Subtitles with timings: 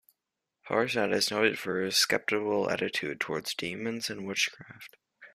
[0.67, 4.97] Harsnett is noted for his sceptical attitude towards demons and witchcraft.